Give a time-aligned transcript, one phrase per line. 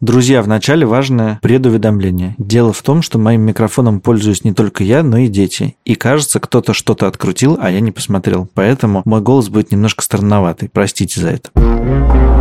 [0.00, 2.34] Друзья, вначале важное предуведомление.
[2.38, 5.76] Дело в том, что моим микрофоном пользуюсь не только я, но и дети.
[5.84, 8.48] И кажется, кто-то что-то открутил, а я не посмотрел.
[8.54, 10.70] Поэтому мой голос будет немножко странноватый.
[10.72, 12.39] Простите за это.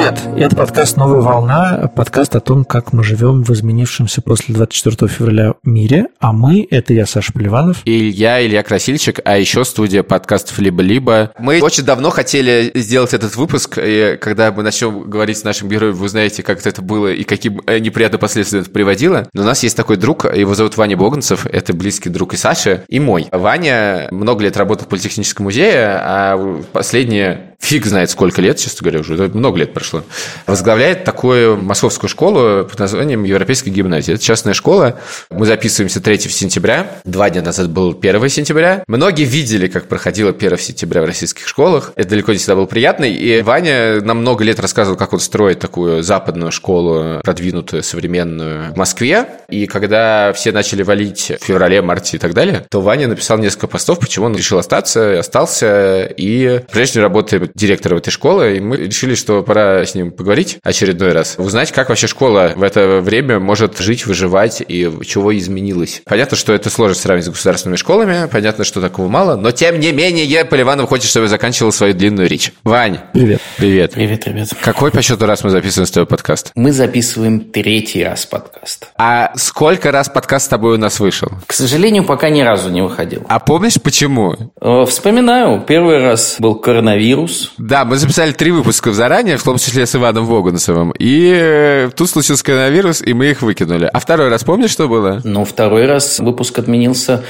[0.00, 0.29] Привет!
[0.40, 5.52] Это подкаст «Новая волна», подкаст о том, как мы живем в изменившемся после 24 февраля
[5.64, 6.06] мире.
[6.18, 7.82] А мы— это я, Саша Поливанов.
[7.84, 11.32] И я, Илья Красильчик, а еще студия подкастов «Либо-либо».
[11.38, 15.92] Мы очень давно хотели сделать этот выпуск, и когда мы начнем говорить с нашим героем,
[15.92, 19.28] вы узнаете, как это было и каким э, неприятным последствиям это приводило.
[19.34, 22.84] Но у нас есть такой друг, его зовут Ваня Боганцев, это близкий друг и Саши,
[22.88, 23.26] и мой.
[23.30, 29.00] Ваня много лет работал в Политехническом музее, а последние фиг знает сколько лет, честно говоря,
[29.00, 30.02] уже много лет прошло,
[30.46, 34.14] возглавляет такую московскую школу под названием Европейская гимназия.
[34.14, 34.98] Это частная школа.
[35.30, 37.00] Мы записываемся 3 сентября.
[37.04, 38.84] Два дня назад был 1 сентября.
[38.86, 41.92] Многие видели, как проходило 1 сентября в российских школах.
[41.96, 43.04] Это далеко не всегда было приятно.
[43.04, 48.76] И Ваня нам много лет рассказывал, как он строит такую западную школу, продвинутую, современную в
[48.76, 49.26] Москве.
[49.48, 53.66] И когда все начали валить в феврале, марте и так далее, то Ваня написал несколько
[53.66, 56.04] постов, почему он решил остаться, остался.
[56.16, 61.12] И прежде работаем директора этой школы, и мы решили, что пора с ним поговорить очередной
[61.12, 66.02] раз, узнать, как вообще школа в это время может жить, выживать и чего изменилось.
[66.04, 69.92] Понятно, что это сложно сравнить с государственными школами, понятно, что такого мало, но тем не
[69.92, 72.52] менее, Поливанов хочет, чтобы я заканчивал свою длинную речь.
[72.64, 72.98] Вань.
[73.14, 73.40] Привет.
[73.56, 73.92] Привет.
[73.92, 74.48] Привет, ребят.
[74.60, 76.52] Какой по счету раз мы записываем с тобой подкаст?
[76.54, 78.88] Мы записываем третий раз подкаст.
[78.98, 81.30] А сколько раз подкаст с тобой у нас вышел?
[81.46, 83.24] К сожалению, пока ни разу не выходил.
[83.28, 84.36] А помнишь, почему?
[84.60, 87.52] Э, Вспоминаю, первый раз был коронавирус.
[87.56, 90.92] Да, мы записали три выпуска заранее, в том числе с Иваном Вогунцевым.
[90.98, 93.88] И э, тут случился коронавирус, и мы их выкинули.
[93.92, 95.20] А второй раз помнишь, что было?
[95.24, 97.22] Но второй раз выпуск отменился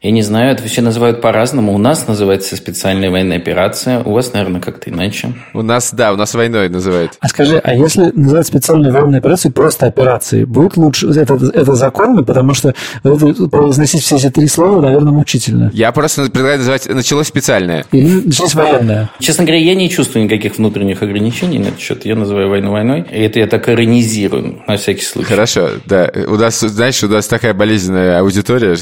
[0.00, 1.74] я не знаю, это все называют по-разному.
[1.74, 4.00] У нас называется специальная военная операция.
[4.04, 5.34] У вас, наверное, как-то иначе.
[5.54, 7.12] У нас, да, у нас войной называют.
[7.20, 11.08] А скажи, а если называть специальную военную операцию просто операцией, будет лучше?
[11.08, 12.22] Это, это законно?
[12.22, 15.70] Потому что произносить все эти три слова, наверное, мучительно.
[15.74, 17.84] Я просто предлагаю называть началось специальное.
[17.90, 19.10] Или началось военное.
[19.18, 22.04] Честно говоря, я не чувствую никаких внутренних ограничений на этот счет.
[22.04, 23.04] Я называю войну войной.
[23.10, 25.28] И это я так иронизирую, на всякий случай.
[25.28, 26.08] Хорошо, да.
[26.28, 28.76] У нас, знаешь, у нас такая болезненная аудитория,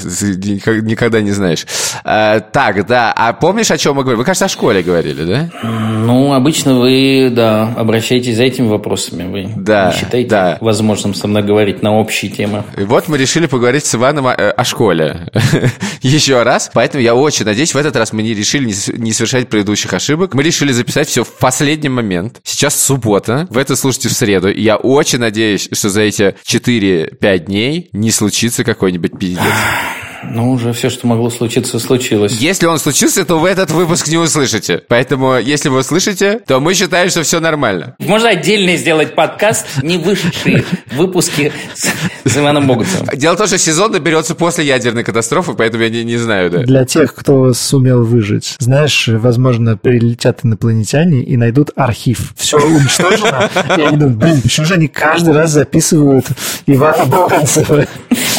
[0.83, 1.67] никогда никогда не знаешь.
[2.05, 3.13] А, так, да.
[3.13, 4.19] А помнишь, о чем мы говорили?
[4.19, 5.51] Вы, кажется, о школе говорили, да?
[5.63, 9.31] Ну, обычно вы, да, обращаетесь за этими вопросами.
[9.31, 10.59] Вы да, не считаете да.
[10.61, 12.65] возможным со мной говорить на общие темы.
[12.77, 15.29] И вот мы решили поговорить с Иваном о, о школе
[16.03, 16.71] еще раз.
[16.75, 20.35] Поэтому я очень надеюсь, в этот раз мы не решили не совершать предыдущих ошибок.
[20.35, 22.41] Мы решили записать все в последний момент.
[22.43, 23.47] Сейчас суббота.
[23.51, 24.51] Вы это слушаете в среду.
[24.51, 29.43] И я очень надеюсь, что за эти 4-5 дней не случится какой-нибудь пиздец.
[30.31, 32.33] Ну, уже все, что могло случиться, случилось.
[32.33, 34.83] Если он случился, то вы этот выпуск не услышите.
[34.89, 37.97] Поэтому, если вы услышите, то мы считаем, что все нормально.
[37.99, 41.89] Можно отдельно сделать подкаст, не вышедшие выпуски с,
[42.31, 43.09] с Иваном Богуцевым.
[43.15, 46.59] Дело в том, что сезон наберется после ядерной катастрофы, поэтому я не, не знаю, да.
[46.59, 52.33] Для тех, кто сумел выжить, знаешь, возможно, прилетят инопланетяне и найдут архив.
[52.37, 53.51] Все уничтожено.
[53.77, 56.27] И они думают, блин, почему же они каждый раз записывают
[56.67, 57.87] Ивана Богуцева?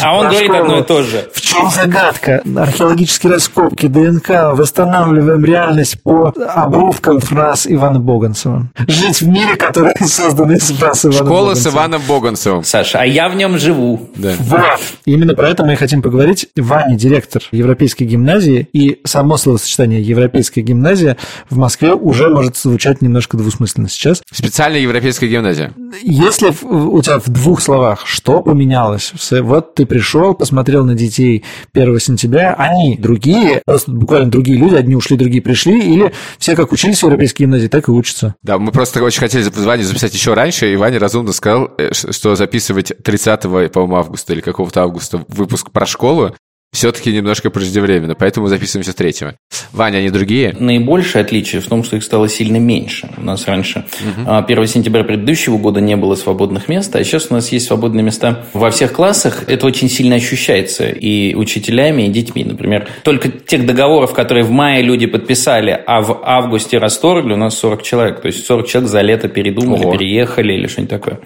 [0.00, 1.28] А он говорит одно и то же.
[1.32, 2.42] В чем загадка.
[2.56, 8.68] Археологические раскопки, ДНК, восстанавливаем реальность по обрывкам фраз Ивана Боганцева.
[8.86, 11.70] Жить в мире, который создан из фраз Ивана Школа Боганцева.
[11.70, 12.64] с Иваном Боганцевым.
[12.64, 14.08] Саша, а я в нем живу.
[14.16, 14.32] Да.
[14.38, 14.80] Вот.
[15.04, 16.48] Именно про это мы и хотим поговорить.
[16.56, 21.16] Ваня, директор Европейской гимназии, и само словосочетание «Европейская гимназия»
[21.48, 24.22] в Москве уже может звучать немножко двусмысленно сейчас.
[24.32, 25.72] Специальная европейская гимназия.
[26.02, 29.12] Если у тебя в двух словах, что поменялось?
[29.30, 34.94] Вот ты пришел, посмотрел на детей 1 сентября, они другие, просто буквально другие люди, одни
[34.94, 38.34] ушли, другие пришли, или все как учились в Европейской гимназии, так и учатся.
[38.42, 41.92] Да, мы просто очень хотели с Ваней записать еще раньше, и Ваня разумно сказал, э,
[41.92, 46.34] что записывать 30 по-моему, августа или какого-то августа выпуск про школу
[46.72, 49.34] все-таки немножко преждевременно, поэтому записываемся с третьего.
[49.72, 50.54] Ваня, они другие?
[50.58, 53.08] Наибольшее отличие в том, что их стало сильно меньше.
[53.16, 53.86] У нас раньше
[54.26, 58.02] а, 1 сентября предыдущего года не было свободных мест, а сейчас у нас есть свободные
[58.02, 59.44] места во всех классах.
[59.46, 62.44] Это очень сильно ощущается и учителями, и детьми.
[62.44, 67.58] Например, только тех договоров, которые в мае люди подписали, а в августе расторгли, у нас
[67.58, 68.20] 40 человек.
[68.20, 69.92] То есть 40 человек за лето передумали, Ого.
[69.92, 71.20] переехали или что-нибудь такое.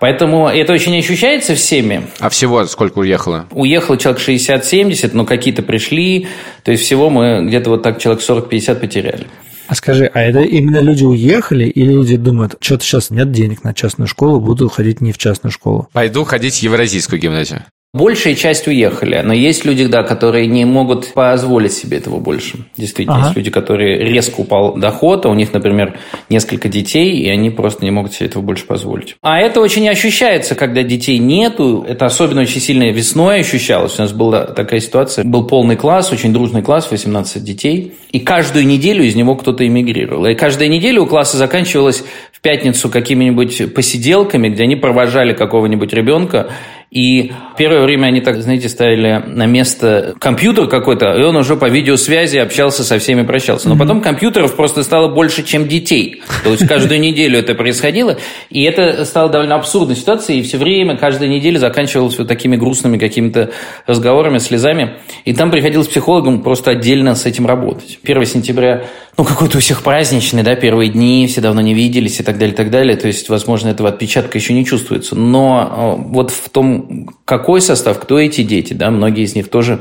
[0.00, 2.06] Поэтому это очень ощущается всеми.
[2.18, 3.46] А всего сколько уехало?
[3.50, 6.28] Уехало человек 60 60-70, но какие-то пришли.
[6.62, 9.26] То есть всего мы где-то вот так человек 40-50 потеряли.
[9.66, 13.72] А скажи, а это именно люди уехали или люди думают, что-то сейчас нет денег на
[13.72, 15.88] частную школу, буду ходить не в частную школу?
[15.92, 17.64] Пойду ходить в евразийскую гимназию.
[17.92, 22.58] Большая часть уехали, но есть люди, да, которые не могут позволить себе этого больше.
[22.76, 23.26] Действительно, ага.
[23.26, 25.98] есть люди, которые резко упал доход, а у них, например,
[26.28, 29.16] несколько детей, и они просто не могут себе этого больше позволить.
[29.22, 31.84] А это очень ощущается, когда детей нету.
[31.86, 33.98] Это особенно очень сильно весной ощущалось.
[33.98, 35.24] У нас была такая ситуация.
[35.24, 37.94] Был полный класс, очень дружный класс, 18 детей.
[38.12, 40.26] И каждую неделю из него кто-то эмигрировал.
[40.26, 46.50] И каждая неделя у класса заканчивалась в пятницу какими-нибудь посиделками, где они провожали какого-нибудь ребенка
[46.90, 51.68] и первое время они так, знаете, ставили на место компьютер какой-то, и он уже по
[51.68, 53.68] видеосвязи общался со всеми, прощался.
[53.68, 56.20] Но потом компьютеров просто стало больше, чем детей.
[56.42, 58.18] То есть каждую неделю это происходило,
[58.50, 62.98] и это стало довольно абсурдной ситуацией, и все время, каждая неделя заканчивалась вот такими грустными
[62.98, 63.52] какими-то
[63.86, 64.96] разговорами, слезами.
[65.24, 68.00] И там приходилось психологам просто отдельно с этим работать.
[68.02, 68.86] 1 сентября,
[69.16, 72.52] ну, какой-то у всех праздничный, да, первые дни, все давно не виделись и так далее,
[72.52, 72.96] и так далее.
[72.96, 75.14] То есть, возможно, этого отпечатка еще не чувствуется.
[75.14, 76.79] Но э, вот в том
[77.24, 79.80] какой состав, кто эти дети, да, многие из них тоже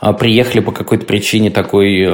[0.00, 2.06] а, приехали по какой-то причине такой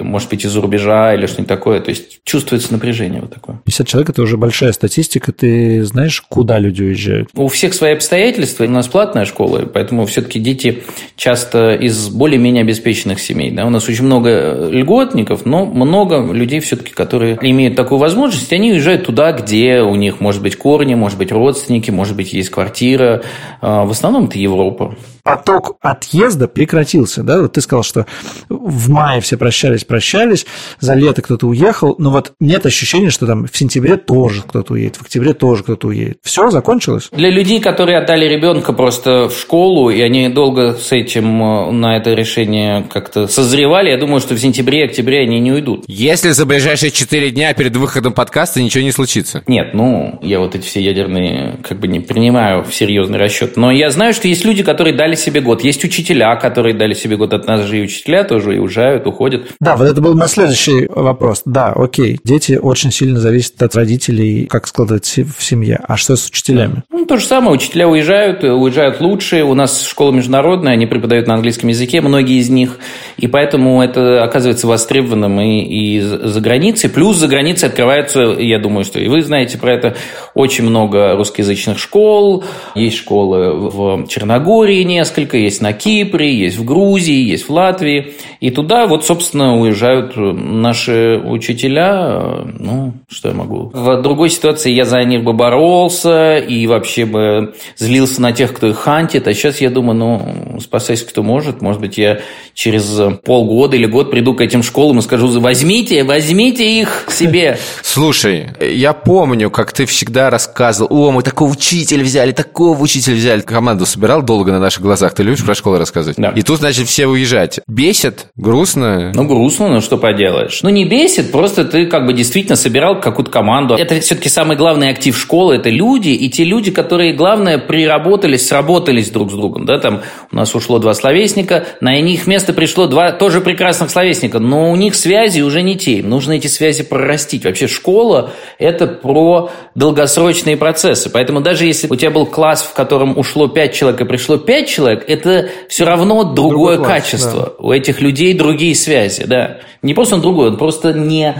[0.00, 1.80] может быть, из-за рубежа или что-нибудь такое.
[1.80, 3.60] То есть чувствуется напряжение вот такое.
[3.64, 5.32] 50 человек– это уже большая статистика.
[5.32, 7.28] Ты знаешь, куда люди уезжают?
[7.34, 8.64] У всех свои обстоятельства.
[8.64, 10.82] У нас платная школа, поэтому все-таки дети
[11.16, 13.50] часто из более-менее обеспеченных семей.
[13.50, 13.66] Да?
[13.66, 19.06] У нас очень много льготников, но много людей все-таки, которые имеют такую возможность, они уезжают
[19.06, 23.22] туда, где у них, может быть, корни, может быть, родственники, может быть, есть квартира.
[23.60, 27.40] А, в основном это Европа поток отъезда прекратился, да?
[27.40, 28.06] Вот ты сказал, что
[28.48, 30.46] в мае все прощались, прощались,
[30.80, 34.96] за лето кто-то уехал, но вот нет ощущения, что там в сентябре тоже кто-то уедет,
[34.96, 36.18] в октябре тоже кто-то уедет.
[36.22, 37.08] Все закончилось?
[37.10, 41.96] Для людей, которые отдали ребенка просто в школу, и они долго с этим э, на
[41.96, 45.84] это решение как-то созревали, я думаю, что в сентябре, октябре они не уйдут.
[45.88, 49.42] Если за ближайшие четыре дня перед выходом подкаста ничего не случится?
[49.46, 53.70] Нет, ну, я вот эти все ядерные как бы не принимаю в серьезный расчет, но
[53.70, 55.62] я знаю, что есть люди, которые дали дали себе год.
[55.62, 57.32] Есть учителя, которые дали себе год.
[57.32, 59.46] От нас же и учителя тоже уезжают, уходят.
[59.60, 61.42] Да, вот это был мой следующий вопрос.
[61.44, 62.18] Да, окей.
[62.24, 65.80] Дети очень сильно зависят от родителей, как складывается в семье.
[65.86, 66.82] А что с учителями?
[66.90, 67.52] Ну, то же самое.
[67.52, 69.44] Учителя уезжают, уезжают лучшие.
[69.44, 72.78] У нас школа международная, они преподают на английском языке, многие из них.
[73.16, 76.90] И поэтому это оказывается востребованным и, и за границей.
[76.90, 79.96] Плюс за границей открываются, я думаю, что и вы знаете про это,
[80.34, 82.44] очень много русскоязычных школ.
[82.74, 88.14] Есть школы в Черногории, несколько, есть на Кипре, есть в Грузии, есть в Латвии.
[88.40, 92.44] И туда вот, собственно, уезжают наши учителя.
[92.58, 93.70] Ну, что я могу.
[93.74, 98.68] В другой ситуации я за них бы боролся и вообще бы злился на тех, кто
[98.68, 99.28] их хантит.
[99.28, 101.60] А сейчас я думаю, ну, спасайся, кто может.
[101.60, 102.20] Может быть, я
[102.54, 107.58] через полгода или год приду к этим школам и скажу, возьмите, возьмите их себе.
[107.82, 113.40] Слушай, я помню, как ты всегда рассказывал, о, мы такого учителя взяли, такого учителя взяли.
[113.40, 115.14] Команду собирал долго на наших глазах.
[115.14, 116.16] Ты любишь про школу рассказывать?
[116.16, 116.30] Да.
[116.30, 117.60] И тут, значит, все уезжать.
[117.66, 118.26] Бесит?
[118.36, 119.12] Грустно?
[119.14, 120.60] Ну, грустно, но что поделаешь.
[120.62, 123.74] Ну, не бесит, просто ты как бы действительно собирал какую-то команду.
[123.74, 129.10] Это все-таки самый главный актив школы– это люди, и те люди, которые, главное, приработались, сработались
[129.10, 129.66] друг с другом.
[129.66, 134.38] Да, там у нас ушло два словесника, на их место пришло два тоже прекрасных словесника,
[134.38, 135.94] но у них связи уже не те.
[135.94, 137.44] Им нужно эти связи прорастить.
[137.44, 141.10] Вообще школа– это про долгосрочные процессы.
[141.10, 144.68] Поэтому даже если у тебя был класс, в котором ушло пять человек и пришло пять
[144.68, 147.54] человек, это все равно другое класс, качество.
[147.58, 147.64] Да.
[147.64, 149.58] У этих людей другие связи, да.
[149.82, 151.34] Не просто он другой, он просто не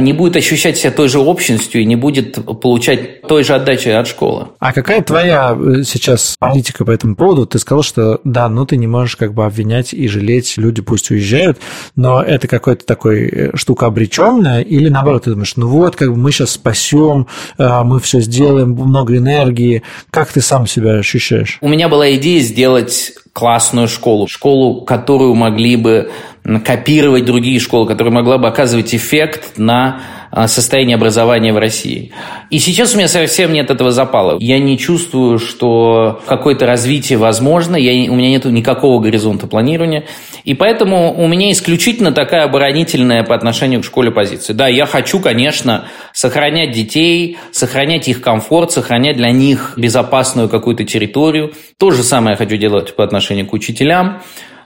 [0.00, 4.06] не будет ощущать себя той же общностью и не будет получать той же отдачи от
[4.06, 4.48] школы.
[4.58, 7.46] А какая твоя э, сейчас политика по этому поводу?
[7.46, 11.10] Ты сказал, что да, ну ты не можешь как бы обвинять и жалеть, люди пусть
[11.10, 11.58] уезжают,
[11.96, 16.16] но это какой-то такой э, штука обреченная, или наоборот, ты думаешь, ну вот, как бы
[16.16, 17.26] мы сейчас спасем,
[17.58, 19.82] э, мы все сделаем, много энергии.
[20.10, 21.58] Как ты сам себя ощущаешь?
[21.60, 26.10] У меня была идея сделать классную школу, школу, которую могли бы
[26.64, 30.00] копировать другие школы, которая могла бы оказывать эффект на
[30.46, 32.12] состояние образования в России.
[32.50, 34.38] И сейчас у меня совсем нет этого запала.
[34.40, 40.04] Я не чувствую, что какое-то развитие возможно, я, у меня нет никакого горизонта планирования.
[40.44, 44.54] И поэтому у меня исключительно такая оборонительная по отношению к школе позиция.
[44.54, 51.52] Да, я хочу, конечно, сохранять детей, сохранять их комфорт, сохранять для них безопасную какую-то территорию.
[51.78, 54.22] То же самое я хочу делать по отношению к учителям.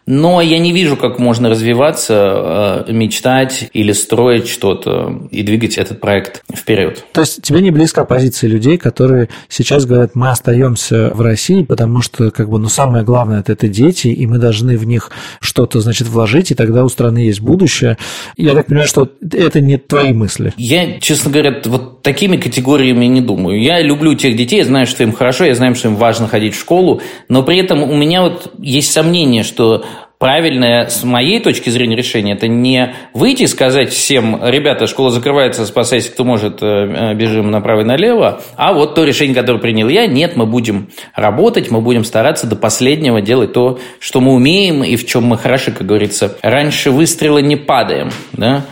[0.07, 6.01] Но я не вижу, как можно развиваться, э, мечтать или строить что-то и двигать этот
[6.01, 7.05] проект вперед.
[7.13, 12.03] То есть тебе не близка позиция людей, которые сейчас говорят, мы остаемся в России, потому
[12.03, 15.11] что как бы, ну, самое главное это, это дети, и мы должны в них
[15.41, 17.99] что-то, значит, вложить, и тогда у страны есть будущее.
[18.37, 20.53] Я так понимаю, что это не твои мысли.
[20.57, 23.61] Я, честно говоря, вот такими категориями не думаю.
[23.61, 26.55] Я люблю тех детей, я знаю, что им хорошо, я знаю, что им важно ходить
[26.55, 29.85] в школу, но при этом у меня вот есть сомнение, что
[30.19, 35.67] правильное, с моей точки зрения, решение– это не выйти и сказать всем, ребята, школа закрывается,
[35.67, 39.89] спасайся, кто может, э, э, бежим направо и налево, а вот то решение, которое принял
[39.89, 44.83] я, нет, мы будем работать, мы будем стараться до последнего делать то, что мы умеем
[44.83, 46.37] и в чем мы хороши, как говорится.
[46.43, 48.65] Раньше выстрела не падаем, да?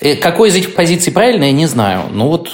[0.00, 2.04] И какой из этих позиций правильная, я не знаю.
[2.12, 2.50] Ну вот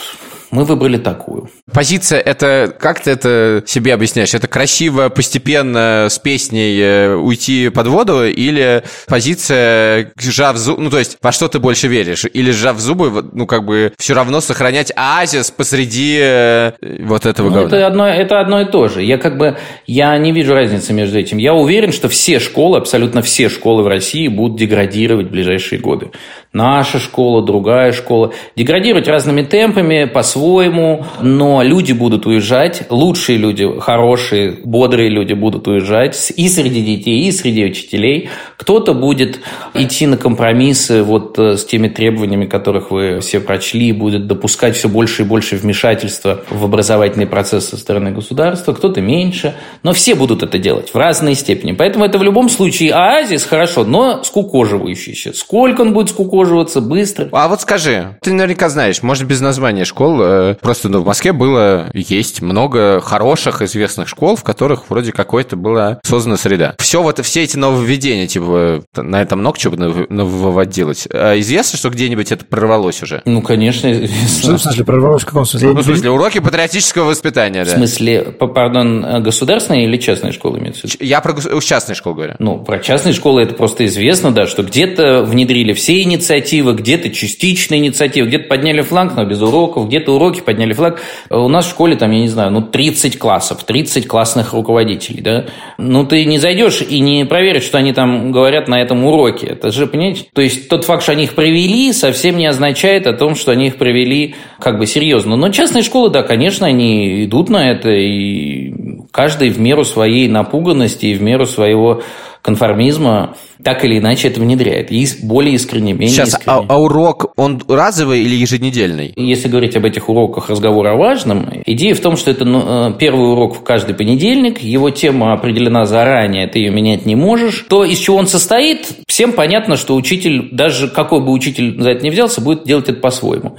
[0.54, 1.50] мы выбрали такую.
[1.72, 4.34] Позиция это, как ты это себе объясняешь?
[4.34, 10.98] Это красиво, постепенно с песней э, уйти под воду или позиция сжав зубы, ну то
[11.00, 12.24] есть во что ты больше веришь?
[12.32, 17.54] Или сжав зубы, ну как бы все равно сохранять оазис посреди э, вот этого ну,
[17.54, 17.76] говна?
[17.76, 19.02] Это одно, это одно и то же.
[19.02, 19.58] Я как бы,
[19.88, 21.38] я не вижу разницы между этим.
[21.38, 26.10] Я уверен, что все школы, абсолютно все школы в России будут деградировать в ближайшие годы.
[26.54, 28.32] Наша школа, другая школа.
[28.54, 36.32] Деградировать разными темпами, по-своему, но люди будут уезжать, лучшие люди, хорошие, бодрые люди будут уезжать
[36.36, 38.28] и среди детей, и среди учителей.
[38.56, 39.40] Кто-то будет
[39.74, 44.88] идти на компромиссы вот э, с теми требованиями, которых вы все прочли, будет допускать все
[44.88, 50.44] больше и больше вмешательства в образовательный процесс со стороны государства, кто-то меньше, но все будут
[50.44, 51.72] это делать в разной степени.
[51.72, 55.32] Поэтому это в любом случае оазис хорошо, но скукоживающийся.
[55.32, 56.10] Сколько он будет
[56.44, 57.28] скукоживаться, быстро.
[57.32, 61.32] А вот скажи, ты наверняка знаешь, может без названия школ, э, просто ну, в Москве
[61.32, 66.74] было, есть много хороших известных школ, в которых вроде какой-то была создана среда.
[66.78, 71.08] Все вот, все эти нововведения, типа, на этом много чего выводилось.
[71.12, 73.22] А известно, что где-нибудь это прорвалось уже?
[73.24, 74.56] Ну, конечно, известно.
[74.56, 75.22] в смысле прорвалось?
[75.22, 75.70] В каком смысле?
[75.70, 77.72] Ну, в смысле, уроки патриотического воспитания, да.
[77.72, 82.34] В смысле, пардон, государственные или частные школы имеется Я про частные школы говорю.
[82.38, 87.80] Ну, про частные школы это просто известно, да, что где-то внедрили все инициативы, где-то частичные
[87.80, 91.00] инициативы, где-то подняли флаг, но без уроков, где-то уроки подняли флаг.
[91.30, 95.46] У нас в школе там, я не знаю, ну, 30 классов, 30 классных руководителей, да.
[95.78, 99.48] Ну, ты не зайдешь и не проверишь, что они там говорят на этом уроке.
[99.48, 100.26] Это же, понимаете?
[100.32, 103.68] То есть, тот факт, что они их провели, совсем не означает о том, что они
[103.68, 105.36] их провели как бы серьезно.
[105.36, 108.72] Но частные школы, да, конечно, они идут на это, и
[109.10, 112.02] каждый в меру своей напуганности и в меру своего
[112.44, 114.90] конформизма так или иначе это внедряет.
[114.90, 116.66] Есть более искренне, менее Сейчас, искренне.
[116.68, 119.14] А, а урок, он разовый или еженедельный?
[119.16, 122.92] Если говорить об этих уроках разговора о важном, идея в том, что это ну, э,
[122.98, 127.64] первый урок в каждый понедельник, его тема определена заранее, ты ее менять не можешь.
[127.70, 132.04] То, из чего он состоит, всем понятно, что учитель, даже какой бы учитель за это
[132.04, 133.56] не взялся, будет делать это по-своему.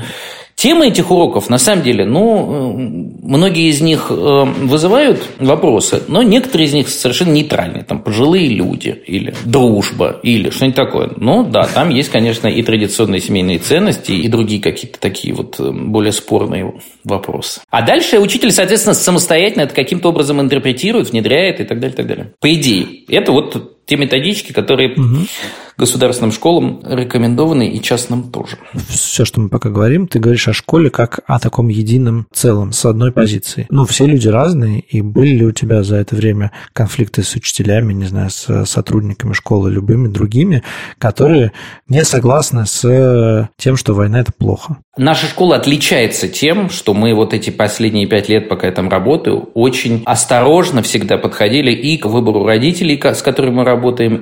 [0.55, 6.23] Тема этих уроков, на самом деле, ну, э, многие из них э, вызывают вопросы, но
[6.23, 7.83] некоторые из них совершенно нейтральные.
[7.83, 11.11] Там пожилые люди, или дружба, или что-нибудь такое.
[11.17, 15.69] Но да, там есть, конечно, и традиционные семейные ценности, и другие какие-то такие вот э,
[15.71, 17.59] более спорные вопросы.
[17.69, 22.07] А дальше учитель, соответственно, самостоятельно это каким-то образом интерпретирует, внедряет и так далее, и так
[22.07, 22.33] далее.
[22.39, 25.25] По идее, это вот те методички, которые угу
[25.77, 28.57] государственным школам рекомендованы и частным тоже.
[28.87, 32.85] Все, что мы пока говорим, ты говоришь о школе как о таком едином целом, с
[32.85, 33.67] одной позиции.
[33.69, 37.93] Ну, все люди разные, и были ли у тебя за это время конфликты с учителями,
[37.93, 40.63] не знаю, с сотрудниками школы, любыми другими,
[40.97, 41.51] которые
[41.87, 44.77] не согласны с тем, что война– это плохо?
[44.97, 49.49] Наша школа отличается тем, что мы вот эти последние пять лет, пока я там работаю,
[49.53, 53.74] очень осторожно всегда подходили и к выбору родителей, с которыми мы работаем,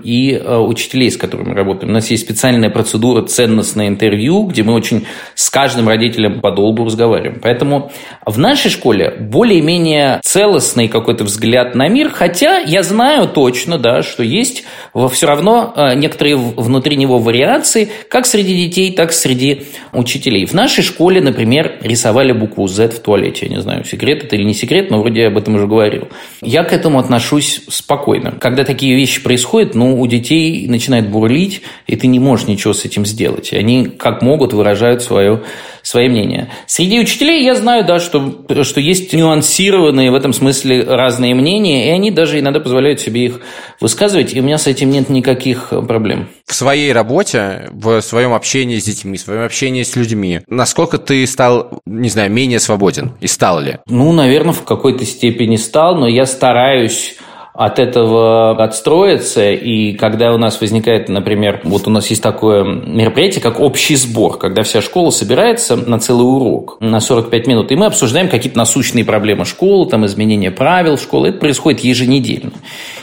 [0.03, 1.91] и э, учителей, с которыми мы работаем.
[1.91, 5.05] У нас есть специальная процедура ценностное интервью, где мы очень
[5.36, 7.39] с каждым родителем по долгу разговариваем.
[7.41, 7.91] Поэтому
[8.25, 14.24] в нашей школе более-менее целостный какой-то взгляд на мир, хотя я знаю точно, да, что
[14.24, 14.63] есть
[15.12, 20.45] все равно э, некоторые внутри него вариации, как среди детей, так и среди учителей.
[20.45, 23.45] В нашей школе, например, рисовали букву Z в туалете.
[23.48, 26.07] Я не знаю, секрет это или не секрет, но вроде я об этом уже говорил.
[26.41, 28.31] Я к этому отношусь спокойно.
[28.39, 29.42] Когда такие вещи происходят,
[29.75, 33.53] ну, у детей начинает бурлить, и ты не можешь ничего с этим сделать.
[33.53, 35.41] Они как могут выражают свое
[35.83, 36.50] свои мнения.
[36.65, 41.91] Среди учителей я знаю, да, что, что есть нюансированные в этом смысле разные мнения, и
[41.91, 43.41] они даже иногда позволяют себе их
[43.81, 46.29] высказывать, и у меня с этим нет никаких проблем.
[46.45, 51.27] В своей работе, в своем общении с детьми, в своем общении с людьми, насколько ты
[51.27, 53.12] стал, не знаю, менее свободен?
[53.19, 53.79] И стал ли?
[53.88, 57.17] Ну, наверное, в какой-то степени стал, но я стараюсь
[57.53, 59.51] от этого отстроиться.
[59.51, 64.38] И когда у нас возникает, например, вот у нас есть такое мероприятие, как общий сбор,
[64.39, 69.05] когда вся школа собирается на целый урок, на 45 минут, и мы обсуждаем какие-то насущные
[69.05, 71.29] проблемы школы, там изменение правил школы.
[71.29, 72.51] Это происходит еженедельно.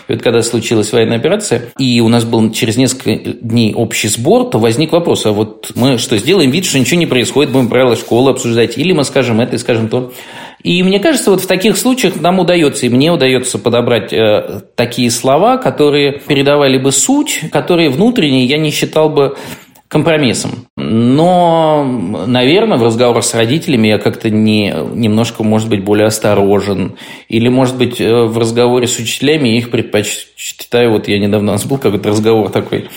[0.08, 4.50] И вот когда случилась военная операция, и у нас был через несколько дней общий сбор,
[4.50, 7.94] то возник вопрос, а вот мы что, сделаем вид, что ничего не происходит, будем правила
[7.94, 10.12] школы обсуждать, или мы скажем это и скажем то.
[10.62, 15.10] И мне кажется, вот в таких случаях нам удается, и мне удается подобрать э, такие
[15.10, 19.36] слова, которые передавали бы суть, которые внутренне я не считал бы
[19.90, 20.66] компромиссом.
[20.76, 21.84] Но,
[22.26, 26.94] наверное, в разговорах с родителями я как-то не, немножко, может быть, более осторожен.
[27.28, 30.92] Или, может быть, э, в разговоре с учителями я их предпочитаю.
[30.92, 32.88] Вот я недавно у нас был какой-то разговор такой.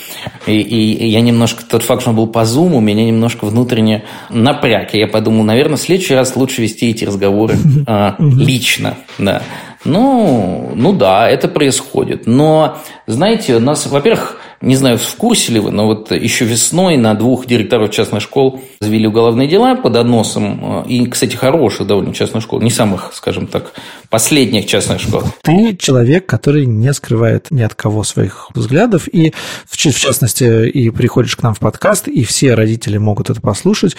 [0.46, 4.94] И, и, я немножко, тот факт, что он был по зуму, меня немножко внутренне напряг.
[4.94, 7.56] И я подумал, наверное, в следующий раз лучше вести эти разговоры
[7.88, 8.94] а, лично.
[9.18, 9.42] Да.
[9.84, 12.28] Ну, ну да, это происходит.
[12.28, 16.96] Но, знаете, у нас, во-первых, не знаю, в курсе ли вы, но вот еще весной
[16.96, 20.84] на двух директоров частных школ завели уголовные дела под односом.
[20.84, 23.72] Э, и, кстати, хороших довольно частных школ, не самых, скажем так,
[24.10, 25.22] последних частных школ.
[25.42, 29.34] Ты человек, который не скрывает ни от кого своих взглядов, и
[29.66, 33.96] в частности, и приходишь к нам в подкаст, и все родители могут это послушать.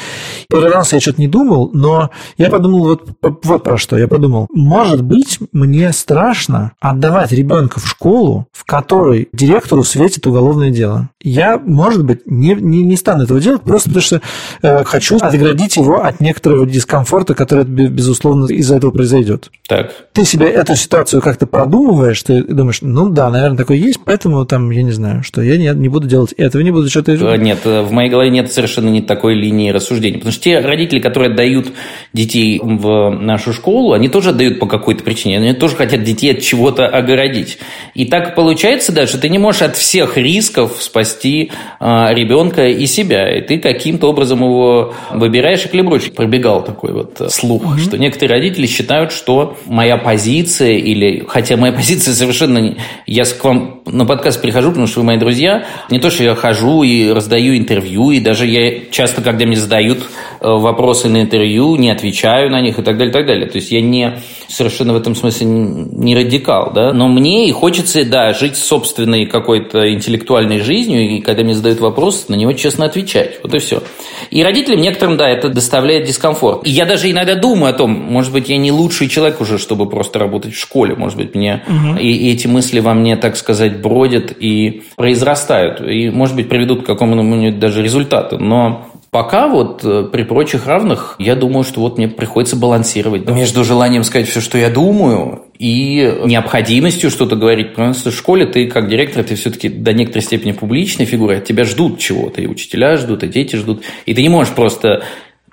[0.50, 3.10] Первый раз я что-то не думал, но я подумал вот,
[3.44, 3.98] вот про что.
[3.98, 10.45] Я подумал, может быть, мне страшно отдавать ребенка в школу, в которой директору светит уголовное
[10.46, 11.10] уголовное дело.
[11.22, 14.22] Я, может быть, не, не, не стану этого делать, просто потому что
[14.62, 19.50] э, хочу отградить его от некоторого дискомфорта, который, безусловно, из-за этого произойдет.
[19.68, 19.92] Так.
[20.14, 24.70] Ты себе эту ситуацию как-то продумываешь, ты думаешь, ну да, наверное, такое есть, поэтому там,
[24.70, 27.14] я не знаю, что я не, не буду делать этого, не буду что-то...
[27.14, 30.18] Э, нет, э, в моей голове нет совершенно не такой линии рассуждения.
[30.18, 31.72] Потому что те родители, которые отдают
[32.14, 35.38] детей в нашу школу, они тоже отдают по какой-то причине.
[35.38, 37.58] Они тоже хотят детей от чего-то огородить.
[37.96, 42.68] И так получается, да, что ты не можешь от всех рисков рисков спасти а, ребенка
[42.68, 43.38] и себя.
[43.38, 46.14] И ты каким-то образом его выбираешь и клеброчек.
[46.16, 47.80] Пробегал такой вот э, слух, mm-hmm.
[47.80, 51.24] что некоторые родители считают, что моя позиция или...
[51.28, 52.60] Хотя моя позиция совершенно...
[52.60, 52.78] Не...
[53.06, 55.66] Я к вам на подкаст прихожу, потому что вы мои друзья.
[55.90, 60.00] Не то, что я хожу и раздаю интервью, и даже я часто, когда мне задают
[60.00, 60.04] э,
[60.42, 63.48] вопросы на интервью, не отвечаю на них и так далее, и так далее.
[63.48, 68.04] То есть я не совершенно в этом смысле не радикал, да, но мне и хочется,
[68.06, 70.25] да, жить собственной какой-то интеллектуальной
[70.60, 73.84] жизнью, и когда мне задают вопрос, на него честно отвечать, вот и все.
[74.32, 76.66] И родителям некоторым, да, это доставляет дискомфорт.
[76.66, 79.90] И я даже иногда думаю о том, может быть, я не лучший человек уже, чтобы
[79.90, 81.98] просто работать в школе, может быть, мне угу.
[81.98, 86.84] и, и эти мысли во мне, так сказать, бродят и произрастают, и, может быть, приведут
[86.84, 91.98] к какому-нибудь даже результату, но Пока вот э, при прочих равных, я думаю, что вот
[91.98, 97.70] мне приходится балансировать между желанием сказать все, что я думаю, и необходимостью что-то говорить.
[97.70, 101.46] Потому что в школе ты, как директор, ты все-таки до некоторой степени публичная фигура, от
[101.46, 103.84] тебя ждут чего-то, и учителя ждут, и дети ждут.
[104.06, 105.06] И ты не можешь просто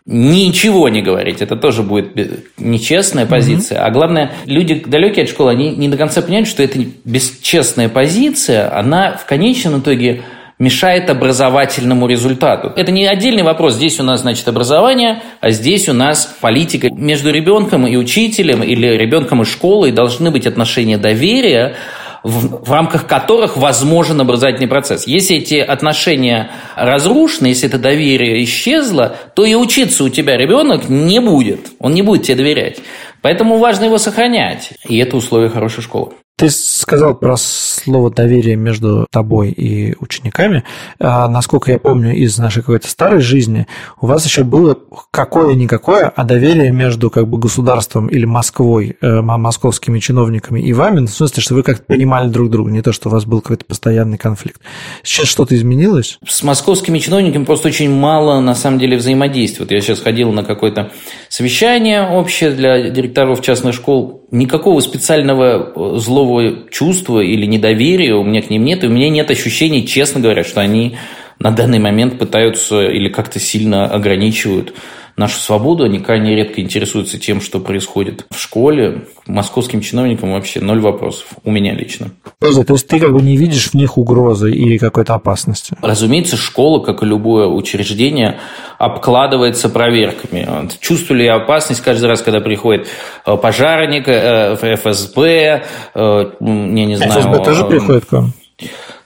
[0.06, 1.40] ничего не говорить.
[1.40, 2.16] Это тоже будет
[2.58, 3.78] нечестная позиция.
[3.78, 3.86] Mm-hmm.
[3.86, 8.76] А главное, люди далекие от школы, они не до конца понимают, что это бесчестная позиция,
[8.76, 10.22] она в конечном итоге
[10.62, 12.72] мешает образовательному результату.
[12.76, 13.74] Это не отдельный вопрос.
[13.74, 16.88] Здесь у нас, значит, образование, а здесь у нас политика.
[16.88, 21.74] Между ребенком и учителем или ребенком и школой должны быть отношения доверия,
[22.22, 25.08] в, в рамках которых возможен образовательный процесс.
[25.08, 31.20] Если эти отношения разрушены, если это доверие исчезло, то и учиться у тебя ребенок не
[31.20, 31.72] будет.
[31.80, 32.78] Он не будет тебе доверять.
[33.20, 34.70] Поэтому важно его сохранять.
[34.88, 36.12] И это условие хорошей школы.
[36.42, 40.64] Ты сказал про слово доверие между тобой и учениками.
[40.98, 43.68] А, насколько я помню из нашей какой-то старой жизни,
[44.00, 44.76] у вас еще было
[45.12, 51.10] какое-никакое, а доверие между как бы государством или Москвой, э, московскими чиновниками и вами, в
[51.10, 54.18] смысле, что вы как-то понимали друг друга, не то, что у вас был какой-то постоянный
[54.18, 54.60] конфликт.
[55.04, 56.18] Сейчас что-то изменилось?
[56.26, 59.62] С московскими чиновниками просто очень мало, на самом деле, взаимодействия.
[59.62, 60.90] Вот я сейчас ходил на какое-то
[61.32, 64.26] совещание общее для директоров частных школ.
[64.30, 69.08] Никакого специального э, злого чувства или недоверия у меня к ним нет, и у меня
[69.08, 70.98] нет ощущений, честно говоря, что они
[71.38, 74.74] на данный момент пытаются или как-то сильно ограничивают
[75.16, 79.06] нашу свободу, они крайне редко интересуются тем, что происходит в школе.
[79.26, 81.28] Московским чиновникам вообще ноль вопросов.
[81.44, 82.10] У меня лично.
[82.38, 85.76] То есть ты как бы не видишь в них угрозы или какой-то опасности?
[85.80, 88.40] Разумеется, школа, как и любое учреждение,
[88.78, 90.68] обкладывается проверками.
[90.80, 92.88] Чувствую ли я опасность каждый раз, когда приходит
[93.26, 97.12] э, пожарник, э, ФСБ, э, я не знаю...
[97.12, 98.32] ФСБ тоже приходит к вам?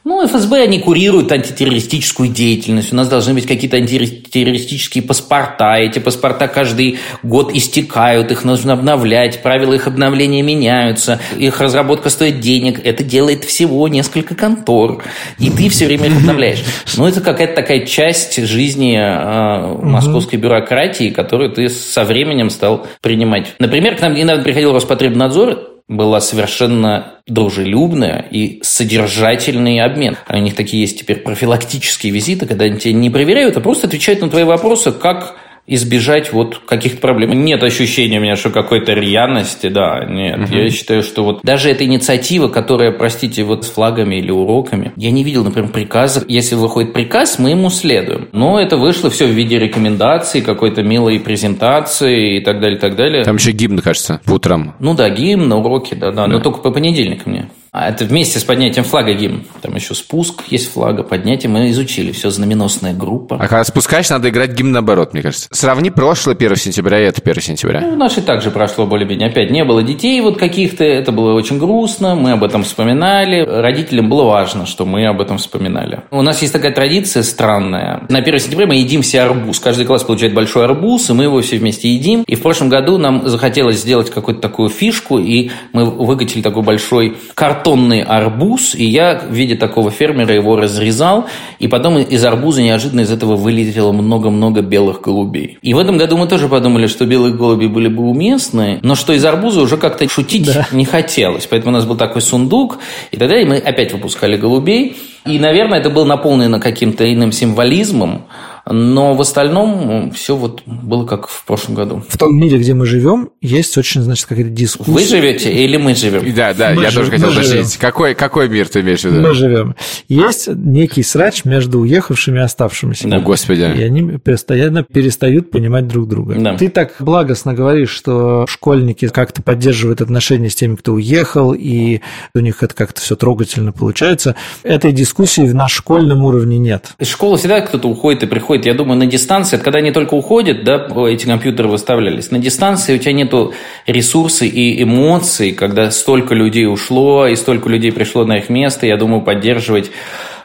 [0.09, 2.93] Ну, ФСБ, они курируют антитеррористическую деятельность.
[2.93, 5.79] У нас должны быть какие-то антитеррористические паспорта.
[5.79, 12.39] Эти паспорта каждый год истекают, их нужно обновлять, правила их обновления меняются, их разработка стоит
[12.39, 12.87] денег.
[12.87, 15.03] Это делает всего несколько контор.
[15.41, 16.63] И ты все время их обновляешь.
[16.97, 23.57] Ну, это какая-то такая часть жизни э, московской бюрократии, которую ты со временем стал принимать.
[23.59, 30.17] Например, к нам недавно приходил Роспотребнадзор, была совершенно дружелюбная и содержательный обмен.
[30.27, 33.87] А у них такие есть теперь профилактические визиты, когда они тебя не проверяют, а просто
[33.87, 37.33] отвечают на твои вопросы, как избежать вот каких-то проблем.
[37.45, 40.39] Нет ощущения у меня, что какой-то рьяности, да, нет.
[40.39, 40.55] Угу.
[40.55, 45.11] Я считаю, что вот даже эта инициатива, которая, простите, вот с флагами или уроками, я
[45.11, 46.25] не видел, например, приказа.
[46.29, 48.29] Если выходит приказ, мы ему следуем.
[48.33, 52.97] Но это вышло все в виде рекомендаций, какой-то милой презентации и так далее, и так
[52.97, 53.25] далее.
[53.25, 54.75] Там еще гимн, кажется, по утрам.
[54.79, 56.33] Ну да, гимн на уроке, да, да, да.
[56.33, 57.51] но только по понедельникам мне.
[57.77, 59.45] А это вместе с поднятием флага гимн.
[59.61, 61.51] Там еще спуск есть флага, поднятие.
[61.51, 62.11] Мы изучили.
[62.11, 63.37] Все знаменосная группа.
[63.37, 65.47] А когда спускаешь, надо играть гимн наоборот, мне кажется.
[65.53, 67.83] Сравни прошлое 1 сентября и это 1 сентября.
[67.83, 69.29] Ну, наше также прошло более-менее.
[69.29, 70.85] Опять не было детей вот каких-то.
[70.85, 72.15] Это было очень грустно.
[72.15, 73.45] Мы об этом вспоминали.
[73.45, 76.01] Родителям было важно, что мы об этом вспоминали.
[76.11, 78.07] У нас есть такая традиция странная.
[78.09, 79.61] На 1 сентября мы едим все арбуз.
[79.61, 82.25] Каждый класс получает большой арбуз, и мы его все вместе едим.
[82.27, 87.19] И в прошлом году нам захотелось сделать какую-то такую фишку, и мы выкатили такой большой
[87.35, 91.27] картон картонный арбуз, и я в виде такого фермера его разрезал,
[91.59, 95.59] и потом из арбуза неожиданно из этого вылетело много-много белых голубей.
[95.63, 99.13] И в этом году мы тоже подумали, что белые голуби были бы уместны, но что
[99.15, 100.69] из арбуза уже как-то шутить да.
[100.71, 101.49] не хотелось.
[101.49, 102.79] Поэтому у нас был такой сундук,
[103.11, 104.97] и тогда мы опять выпускали голубей.
[105.27, 108.27] И, наверное, это было наполнено каким-то иным символизмом,
[108.69, 112.03] но в остальном все вот было как в прошлом году.
[112.09, 114.91] В том мире, где мы живем, есть очень, значит, какая-то дискуссия.
[114.91, 116.35] Вы живете или мы живем?
[116.35, 117.07] Да, да, мы я жив...
[117.07, 117.77] тоже хотел уточнить.
[117.77, 119.21] Какой, какой мир ты имеешь в виду?
[119.21, 119.77] Мы живем.
[120.09, 123.09] Есть некий срач между уехавшими и оставшимися.
[123.09, 123.19] Да.
[123.19, 123.61] О, Господи.
[123.61, 126.35] И они постоянно перестают понимать друг друга.
[126.37, 126.57] Да.
[126.57, 132.01] Ты так благостно говоришь, что школьники как-то поддерживают отношения с теми, кто уехал, и
[132.35, 134.35] у них это как-то все трогательно получается.
[134.65, 136.95] Этой дискуссии на школьном уровне нет.
[136.99, 139.93] Из школы всегда кто-то уходит и приходит происходит, я думаю, на дистанции, это когда они
[139.93, 143.53] только уходят, да, эти компьютеры выставлялись, на дистанции у тебя нету
[143.87, 148.97] ресурсов и эмоций, когда столько людей ушло и столько людей пришло на их место, я
[148.97, 149.91] думаю, поддерживать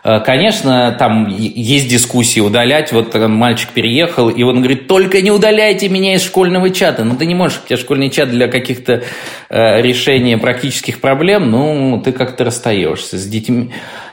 [0.04, 2.92] э, Конечно, там есть дискуссии удалять.
[2.92, 7.04] Вот мальчик переехал, и он говорит, только не удаляйте меня из школьного чата.
[7.04, 9.04] Ну, ты не можешь, у тебя школьный чат для каких-то
[9.50, 13.72] э, решения практических проблем, ну, ты как-то расстаешься с детьми.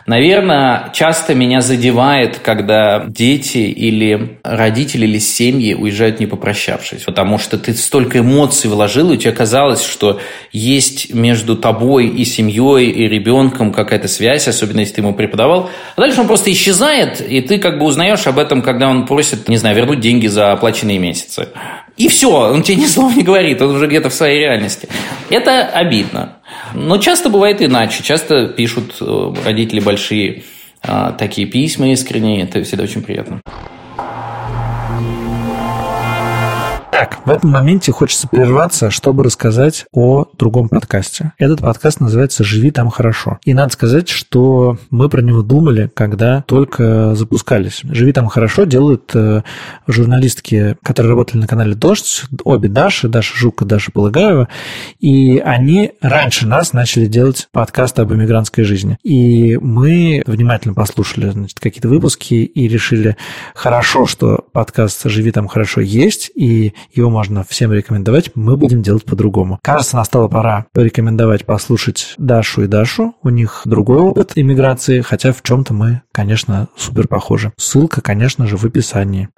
[0.09, 7.59] Наверное, часто меня задевает, когда дети или родители или семьи уезжают не попрощавшись, потому что
[7.59, 10.19] ты столько эмоций вложил, и у тебя казалось, что
[10.51, 15.69] есть между тобой и семьей, и ребенком какая-то связь, особенно если ты ему преподавал.
[15.95, 19.47] А дальше он просто исчезает, и ты как бы узнаешь об этом, когда он просит,
[19.47, 21.49] не знаю, вернуть деньги за оплаченные месяцы.
[21.99, 24.89] И все, он тебе ни слова не говорит, он уже где-то в своей реальности.
[25.29, 26.38] Это обидно.
[26.75, 28.03] Но часто бывает иначе.
[28.03, 30.45] Часто пишут э, родители большие
[30.83, 32.43] а, такие письма искренние.
[32.43, 33.41] Это всегда очень приятно.
[36.99, 41.33] Так, в этом моменте хочется прерваться, чтобы рассказать о другом подкасте.
[41.39, 43.39] Этот подкаст называется «Живи там хорошо».
[43.45, 47.83] И надо сказать, что мы про него думали, когда только запускались.
[47.85, 49.43] «Живи там хорошо» делают э,
[49.87, 54.49] журналистки, которые работали на канале «Дождь», обе Даши, Даша Жука, Даша Полагаева,
[54.99, 58.99] и они раньше нас начали делать подкасты об иммигрантской жизни.
[59.05, 63.17] И мы внимательно послушали значит, какие-то выпуски и решили,
[63.55, 69.05] хорошо, что подкаст «Живи там хорошо» есть, и его можно всем рекомендовать, мы будем делать
[69.05, 69.59] по-другому.
[69.63, 73.15] Кажется, настала пора порекомендовать послушать Дашу и Дашу.
[73.23, 77.53] У них другой опыт иммиграции, хотя в чем-то мы, конечно, супер похожи.
[77.57, 79.29] Ссылка, конечно же, в описании.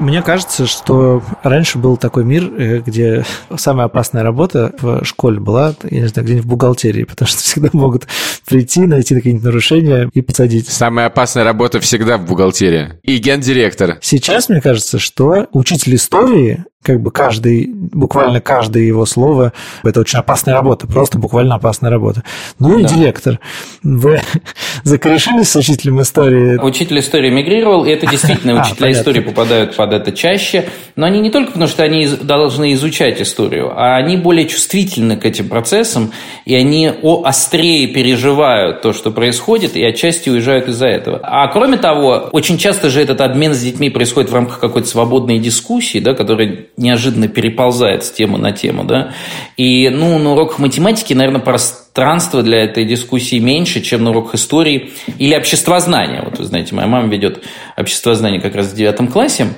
[0.00, 3.24] Мне кажется, что раньше был такой мир, э, где
[3.56, 7.68] самая опасная работа в школе была, я не знаю, где-нибудь в бухгалтерии, потому что всегда
[7.74, 8.06] могут
[8.46, 10.68] прийти, найти какие-нибудь нарушения и посадить.
[10.68, 12.94] Самая опасная работа всегда в бухгалтерии.
[13.02, 13.98] И гендиректор.
[14.00, 19.52] Сейчас мне кажется, что учитель истории как бы каждый, буквально каждое его слово,
[19.84, 22.22] это очень опасная работа, просто буквально опасная работа.
[22.58, 22.88] Ну и да.
[22.88, 23.38] директор.
[23.82, 24.22] Вы
[24.82, 26.58] закорешились с учителем истории?
[26.58, 31.20] Учитель истории мигрировал, и это действительно а, учителя истории попадают под это чаще, но они
[31.20, 36.12] не только потому, что они должны изучать историю, а они более чувствительны к этим процессам,
[36.46, 36.90] и они
[37.24, 41.20] острее переживают то, что происходит, и отчасти уезжают из-за этого.
[41.22, 45.38] А кроме того, очень часто же этот обмен с детьми происходит в рамках какой-то свободной
[45.38, 49.12] дискуссии, да, которая неожиданно переползает с темы на тему, да.
[49.56, 54.36] И, ну, на уроках математики, наверное, прост пространства для этой дискуссии меньше, чем на уроках
[54.36, 56.22] истории или обществознания.
[56.24, 57.42] Вот вы знаете, моя мама ведет
[57.76, 59.48] обществознание как раз в девятом классе.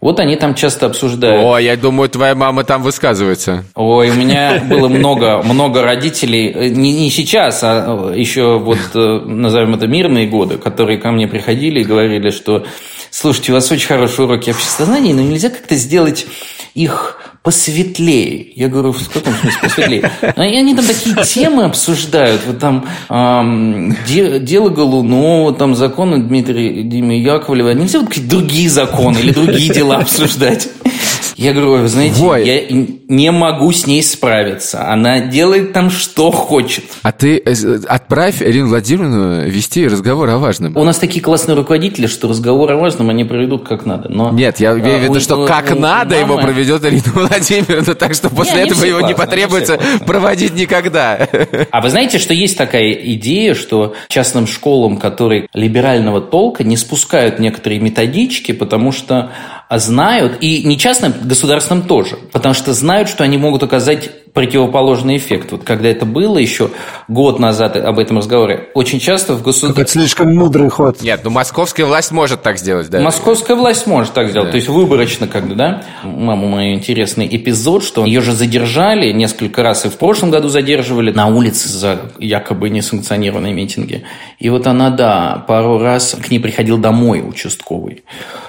[0.00, 1.44] Вот они там часто обсуждают.
[1.44, 3.64] О, я думаю, твоя мама там высказывается.
[3.76, 9.74] Ой, у меня было много, много родителей, не, не сейчас, а еще вот, э, назовем
[9.74, 12.66] это, мирные годы, которые ко мне приходили и говорили, что,
[13.10, 16.26] слушайте, у вас очень хорошие уроки обществознания, но нельзя как-то сделать
[16.74, 18.52] их посветлее.
[18.54, 20.10] Я говорю, в каком смысле посветлее?
[20.36, 22.42] И они там такие темы обсуждают.
[22.46, 27.70] Вот там эм, де, дело Голунова, там законы Дмитрия Димы Яковлева.
[27.70, 30.68] Нельзя вот какие-то другие законы или другие дела обсуждать.
[31.42, 32.46] Я говорю, вы знаете, Ой.
[32.46, 34.88] я не могу с ней справиться.
[34.88, 36.84] Она делает там что хочет.
[37.02, 37.54] А ты э,
[37.88, 40.76] отправь Ирину Владимировну вести разговор о важном.
[40.76, 44.08] У нас такие классные руководители, что разговор о важном они проведут как надо.
[44.08, 46.32] Но, Нет, я имею в виду, что как у, надо мамы...
[46.32, 50.54] его проведет Ирина Владимировна, так что после не, этого его классно, не потребуется не проводить
[50.54, 51.28] никогда.
[51.72, 57.40] А вы знаете, что есть такая идея, что частным школам, которые либерального толка, не спускают
[57.40, 59.32] некоторые методички, потому что
[59.78, 65.52] знают, и не частным, государственным тоже, потому что знают, что они могут оказать противоположный эффект.
[65.52, 66.70] Вот когда это было еще
[67.06, 69.82] год назад об этом разговоре, очень часто в государстве...
[69.82, 71.02] Это слишком мудрый ход.
[71.02, 73.00] Нет, ну московская власть может так сделать, да?
[73.00, 74.52] Московская власть может так сделать, да.
[74.52, 75.84] то есть выборочно как бы, да?
[76.02, 81.12] Маму мой интересный эпизод, что ее же задержали несколько раз, и в прошлом году задерживали
[81.12, 84.04] на улице за якобы несанкционированные митинги.
[84.38, 88.04] И вот она, да, пару раз к ней приходил домой участковый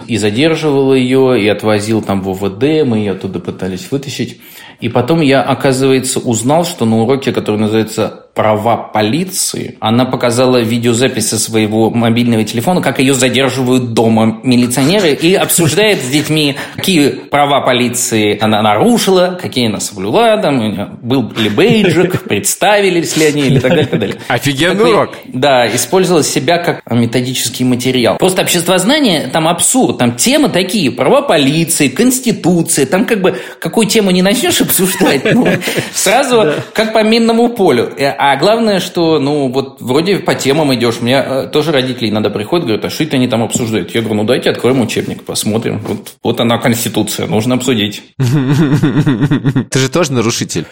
[0.08, 4.40] и задерживал ее, и отвозил там в ОВД, мы ее оттуда пытались вытащить.
[4.80, 9.78] И потом я, оказывается, узнал, что на уроке, который называется права полиции.
[9.80, 16.08] Она показала видеозапись со своего мобильного телефона, как ее задерживают дома милиционеры и обсуждает с
[16.08, 23.26] детьми, какие права полиции она нарушила, какие она соблюла, там, был ли бейджик, представились ли
[23.26, 23.86] они или так далее.
[23.86, 24.18] Так далее.
[24.28, 25.12] Офигенный урок.
[25.28, 28.18] Да, использовала себя как методический материал.
[28.18, 34.10] Просто обществознание, там абсурд, там темы такие, права полиции, конституция, там как бы какую тему
[34.12, 35.48] не начнешь обсуждать, ну,
[35.94, 37.92] сразу как по минному полю.
[38.26, 41.02] А главное, что, ну, вот вроде по темам идешь.
[41.02, 43.94] Мне э, тоже родители иногда приходят, говорят, а что это они там обсуждают?
[43.94, 45.80] Я говорю, ну, дайте откроем учебник, посмотрим.
[45.80, 48.02] Вот, вот она, Конституция, нужно обсудить.
[48.18, 50.68] Ты же тоже нарушитель.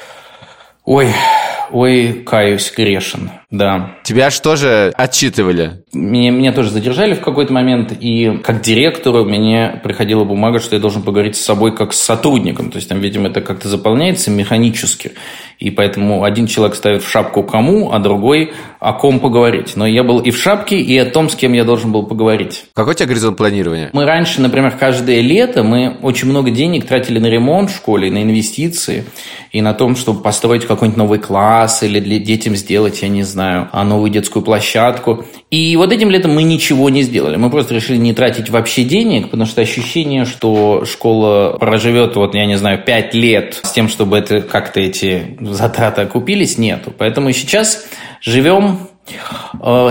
[0.85, 1.09] Ой,
[1.71, 3.97] ой, каюсь, грешен, да.
[4.03, 5.83] Тебя же отчитывали?
[5.93, 10.81] Меня, меня тоже задержали в какой-то момент, и как директору мне приходила бумага, что я
[10.81, 12.71] должен поговорить с собой как с сотрудником.
[12.71, 15.11] То есть там, видимо, это как-то заполняется механически.
[15.59, 19.73] И поэтому один человек ставит в шапку кому, а другой о ком поговорить.
[19.75, 22.65] Но я был и в шапке, и о том, с кем я должен был поговорить.
[22.73, 23.89] Какой у тебя горизонт планирования?
[23.93, 28.23] Мы раньше, например, каждое лето мы очень много денег тратили на ремонт в школе, на
[28.23, 29.03] инвестиции,
[29.51, 33.40] и на том, чтобы построить какой-нибудь новый класс или для детям сделать, я не знаю,
[33.83, 35.25] новую детскую площадку.
[35.49, 37.35] И вот этим летом мы ничего не сделали.
[37.35, 42.45] Мы просто решили не тратить вообще денег, потому что ощущение, что школа проживет, вот, я
[42.45, 46.93] не знаю, пять лет с тем, чтобы это как-то эти затраты окупились, нету.
[46.97, 47.85] Поэтому сейчас
[48.21, 48.90] живем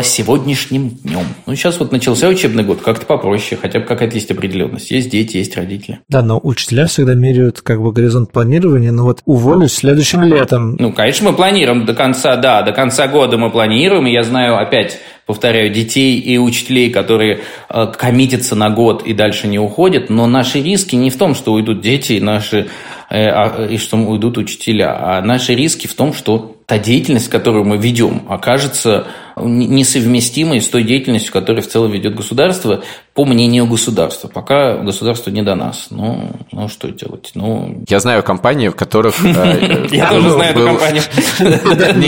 [0.02, 1.24] сегодняшним днем.
[1.46, 4.90] Ну, сейчас вот начался учебный год, как-то попроще, хотя бы какая-то есть определенность.
[4.90, 6.00] Есть дети, есть родители.
[6.08, 10.76] Да, но учителя всегда меряют как бы горизонт планирования, но вот уволюсь следующим летом.
[10.78, 14.58] Ну, конечно, мы планируем до конца, да, до конца года мы планируем, и я знаю
[14.58, 14.98] опять
[15.30, 20.60] повторяю, детей и учителей, которые э, коммитятся на год и дальше не уходят, но наши
[20.60, 22.66] риски не в том, что уйдут дети и наши
[23.10, 27.64] э, а, и что уйдут учителя, а наши риски в том, что та деятельность, которую
[27.64, 29.08] мы ведем, окажется
[29.46, 32.82] несовместимой с той деятельностью, которую в целом ведет государство,
[33.14, 34.28] по мнению государства.
[34.28, 35.88] Пока государство не до нас.
[35.90, 37.32] Ну, ну что делать?
[37.34, 37.84] Ну...
[37.88, 39.14] Я знаю компании, в которых...
[39.24, 41.02] Э, Я тоже знаю эту компанию.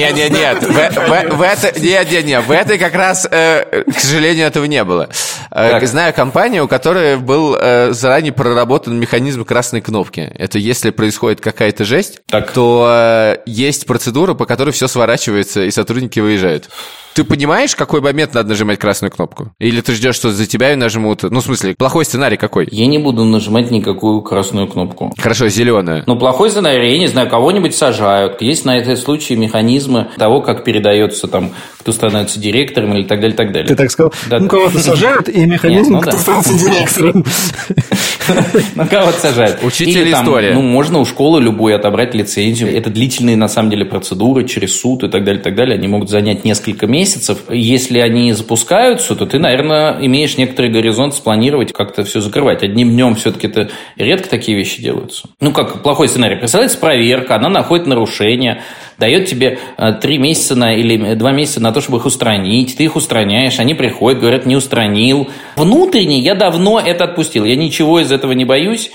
[1.92, 2.46] Нет, нет, нет.
[2.46, 5.08] В этой, как раз, э, к сожалению, этого не было.
[5.50, 7.56] Э, знаю компанию, у которой был
[7.90, 10.32] заранее проработан механизм красной кнопки.
[10.38, 12.20] Это если происходит какая-то жесть,
[12.54, 16.68] то есть процедура, по которой все сворачивается, и сотрудники выезжают.
[17.14, 19.52] Ты понимаешь, какой момент надо нажимать красную кнопку?
[19.58, 21.22] Или ты ждешь, что за тебя ее нажмут?
[21.24, 22.68] Ну, в смысле, плохой сценарий какой?
[22.70, 25.12] Я не буду нажимать никакую красную кнопку.
[25.18, 26.04] Хорошо, зеленую.
[26.06, 28.40] Ну, плохой сценарий, я не знаю, кого-нибудь сажают.
[28.40, 33.36] Есть на этот случай механизмы того, как передается там, кто становится директором или так далее,
[33.36, 33.68] так далее.
[33.68, 34.38] Ты так сказал, да.
[34.38, 37.24] ну, кого-то сажают, и механизм, ну кто становится директором.
[38.90, 39.58] Кого-то сажают.
[39.62, 40.54] Учитель история.
[40.54, 42.76] Ну, можно у школы любой отобрать лицензию.
[42.76, 45.76] Это длительные, на самом деле, процедуры через суд и так далее, так далее.
[45.76, 47.38] Они могут занять несколько месяцев месяцев.
[47.50, 52.62] Если они запускаются, то ты, наверное, имеешь некоторый горизонт спланировать, как-то все закрывать.
[52.62, 55.28] Одним днем все-таки это редко такие вещи делаются.
[55.40, 56.36] Ну, как плохой сценарий.
[56.36, 58.62] Представляете, проверка, она находит нарушение,
[58.98, 62.84] дает тебе э, три месяца на, или два месяца на то, чтобы их устранить, ты
[62.84, 65.28] их устраняешь, они приходят, говорят, не устранил.
[65.56, 68.90] Внутренне я давно это отпустил, я ничего из этого не боюсь,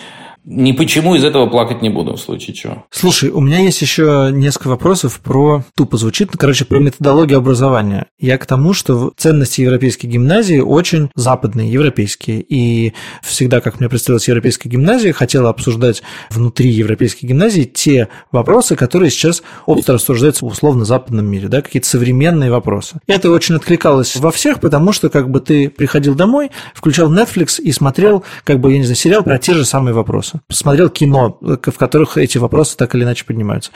[0.50, 2.86] ни почему из этого плакать не буду, в случае чего.
[2.90, 8.06] Слушай, у меня есть еще несколько вопросов про, тупо звучит, ну, короче, про методологию образования.
[8.18, 12.46] Я к тому, что ценности европейской гимназии очень западные, европейские.
[12.48, 19.10] И всегда, как мне представилась европейская гимназия, хотела обсуждать внутри европейской гимназии те вопросы, которые
[19.10, 23.02] сейчас остро обсуждаются в условно-западном мире, да, какие-то современные вопросы.
[23.06, 27.74] Это очень откликалось во всех, потому что как бы ты приходил домой, включал Netflix и
[27.74, 30.37] смотрел, как бы, я не знаю, сериал про те же самые вопросы.
[30.48, 33.72] Посмотрел кино, в которых эти вопросы так или иначе поднимаются.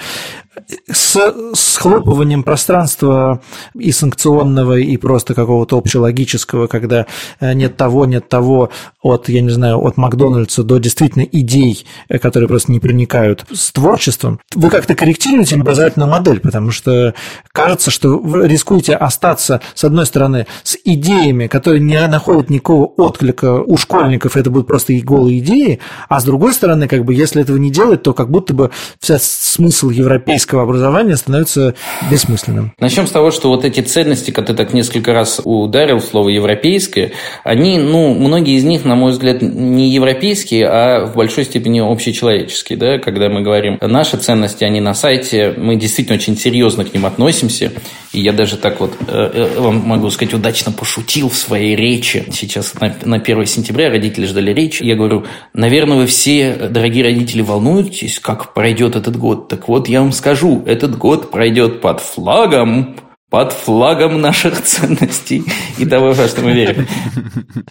[0.91, 3.41] С схлопыванием пространства
[3.73, 7.07] и санкционного, и просто какого-то общелогического, когда
[7.39, 8.69] э, нет того, нет того,
[9.01, 13.71] от, я не знаю, от Макдональдса до действительно идей, э, которые просто не проникают с
[13.71, 17.13] творчеством, вы как-то корректируете образовательную модель, потому что
[17.51, 23.61] кажется, что вы рискуете остаться, с одной стороны, с идеями, которые не находят никакого отклика
[23.61, 27.13] у школьников, это будут просто и голые идеи, а с другой другой стороны, как бы,
[27.13, 31.75] если этого не делать, то как будто бы вся смысл европейского образования становится
[32.09, 32.73] бессмысленным.
[32.79, 37.11] Начнем с того, что вот эти ценности, как ты так несколько раз ударил слово «европейское»,
[37.43, 42.77] они, ну, многие из них, на мой взгляд, не европейские, а в большой степени общечеловеческие,
[42.77, 47.05] да, когда мы говорим наши ценности, они на сайте, мы действительно очень серьезно к ним
[47.05, 47.71] относимся,
[48.13, 52.25] и я даже так вот э, э, вам могу сказать, удачно пошутил в своей речи.
[52.33, 54.81] Сейчас на 1 сентября родители ждали речь.
[54.81, 59.47] Я говорю, наверное, вы все, дорогие родители, волнуетесь, как пройдет этот год.
[59.47, 62.95] Так вот, я вам скажу, этот год пройдет под флагом
[63.31, 65.45] под флагом наших ценностей
[65.77, 66.85] и того, во что мы верим.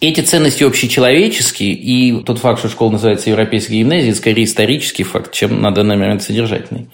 [0.01, 5.61] Эти ценности общечеловеческие, и тот факт, что школа называется Европейской гимназией, скорее исторический факт, чем
[5.61, 6.89] на данный момент содержательный.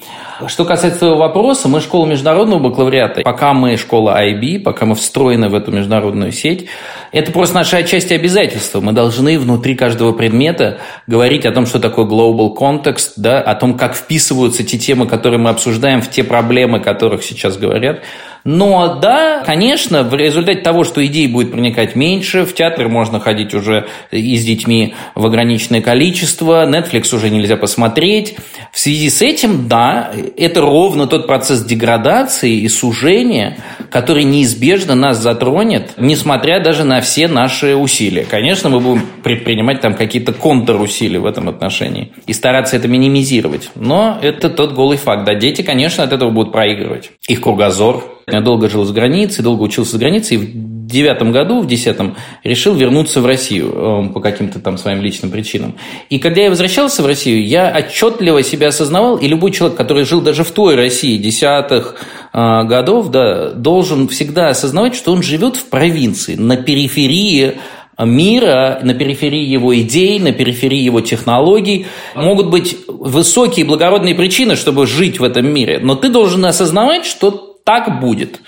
[0.49, 3.23] Что касается твоего вопроса, мы школа международного бакалавриата.
[3.23, 6.67] Пока мы школа IB, пока мы встроены в эту международную сеть,
[7.13, 8.81] это просто наша отчасти обязательства.
[8.81, 13.79] Мы должны внутри каждого предмета говорить о том, что такое global context, да, о том,
[13.79, 18.03] как вписываются те темы, которые мы обсуждаем, в те проблемы, о которых сейчас говорят.
[18.47, 23.53] Но да, конечно, в результате того, что идей будет проникать меньше, в театр можно ходить
[23.55, 28.37] уже и с детьми в ограниченное количество, Netflix уже нельзя посмотреть.
[28.73, 33.59] В связи с этим, да, это ровно тот процесс деградации и сужения,
[33.91, 38.25] который неизбежно нас затронет, несмотря даже на все наши усилия.
[38.31, 43.71] Конечно, мы будем предпринимать там какие-то контрусилия в этом отношении и стараться это минимизировать.
[43.75, 45.25] Но это тот голый факт.
[45.25, 47.11] Да, дети, конечно, от этого будут проигрывать.
[47.27, 51.61] Их кругозор, я долго жил за границей, долго учился за границей, и в девятом году,
[51.61, 55.77] в десятом, решил вернуться в Россию э, по каким-то там своим личным причинам.
[56.11, 60.23] И когда я возвращался в Россию, я отчетливо себя осознавал, и любой человек, который жил
[60.23, 61.95] даже в той России десятых
[62.33, 67.59] э, годов, да, должен всегда осознавать, что он живет в провинции, на периферии
[67.97, 71.87] мира, на периферии его идей, на периферии его технологий.
[72.17, 77.46] Могут быть высокие благородные причины, чтобы жить в этом мире, но ты должен осознавать, что
[77.67, 78.41] так будет.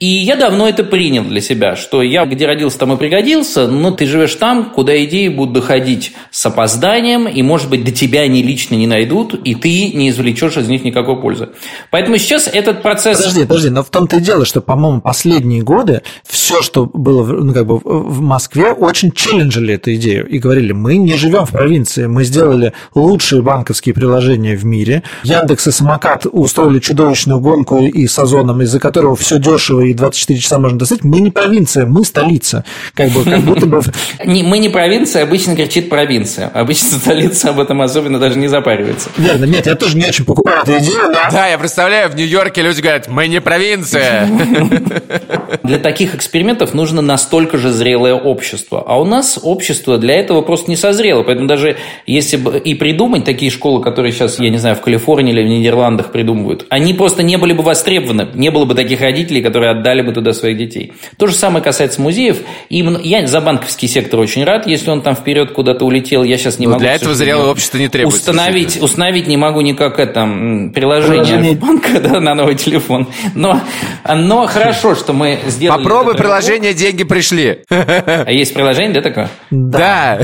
[0.00, 3.90] И я давно это принял для себя, что я где родился, там и пригодился, но
[3.90, 8.42] ты живешь там, куда идеи будут доходить с опозданием, и, может быть, до тебя они
[8.42, 11.50] лично не найдут, и ты не извлечешь из них никакой пользы.
[11.90, 13.18] Поэтому сейчас этот процесс...
[13.18, 17.54] Подожди, подожди, но в том-то и дело, что, по-моему, последние годы все, что было ну,
[17.54, 22.06] как бы в Москве, очень челленджили эту идею и говорили, мы не живем в провинции,
[22.06, 28.18] мы сделали лучшие банковские приложения в мире, Яндекс и Самокат устроили чудовищную гонку и с
[28.18, 32.64] Озоном, из-за которого все дешево и 24 часа можно достать, мы не провинция, мы столица.
[32.94, 33.82] Как, бы, как будто бы...
[34.24, 36.48] Мы не провинция, обычно кричит провинция.
[36.48, 39.10] Обычно столица об этом особенно даже не запаривается.
[39.16, 41.12] Верно, нет, я тоже не очень покупаю эту идею.
[41.12, 44.28] Да, да я представляю, в Нью-Йорке люди говорят, мы не провинция.
[45.62, 48.84] Для таких экспериментов нужно настолько же зрелое общество.
[48.86, 51.22] А у нас общество для этого просто не созрело.
[51.22, 55.32] Поэтому даже если бы и придумать такие школы, которые сейчас, я не знаю, в Калифорнии
[55.32, 58.28] или в Нидерландах придумывают, они просто не были бы востребованы.
[58.34, 60.94] Не было бы таких родителей, которые отдали бы туда своих детей.
[61.18, 62.38] То же самое касается музеев.
[62.70, 66.24] Именно я за банковский сектор очень рад, если он там вперед куда-то улетел.
[66.24, 66.80] Я сейчас не Но могу...
[66.80, 68.30] Для этого зрелое общество не требуется.
[68.30, 71.54] Установить, установить не могу никак это приложение, приложение.
[71.60, 73.06] банка да, на новый телефон.
[73.34, 73.60] Но,
[74.08, 75.82] но хорошо, что мы сделали...
[75.82, 77.58] Попробуй приложение «Деньги пришли».
[77.68, 79.28] А есть приложение, да, такое?
[79.50, 80.18] Да.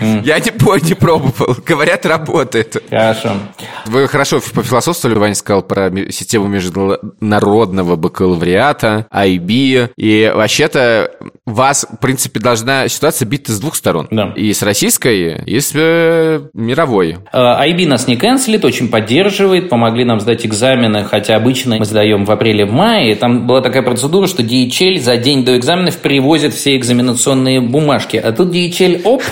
[0.00, 1.56] Я не, не пробовал.
[1.66, 2.76] Говорят, работает.
[2.88, 3.32] Хорошо.
[3.86, 9.90] Вы хорошо по философству, Ваня сказал про систему международного бакалавриата бакалавриата, IB.
[9.96, 11.10] И вообще-то
[11.46, 14.08] вас, в принципе, должна ситуация бить с двух сторон.
[14.10, 14.32] Да.
[14.36, 17.16] И с российской, и с э, мировой.
[17.32, 22.30] IB нас не канцелит, очень поддерживает, помогли нам сдать экзамены, хотя обычно мы сдаем в
[22.30, 23.14] апреле, в мае.
[23.16, 28.16] Там была такая процедура, что DHL за день до экзаменов привозит все экзаменационные бумажки.
[28.16, 29.22] А тут DHL, оп,